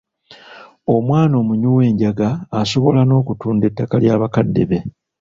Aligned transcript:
Omwana 0.95 1.33
omunywi 1.41 1.73
w’enjaga 1.77 2.29
asobola 2.59 3.01
n’okutunda 3.05 3.63
ettaka 3.69 3.95
lya 4.03 4.15
bakadde 4.21 4.63
be. 4.69 4.79